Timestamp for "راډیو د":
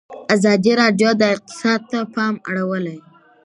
0.81-1.21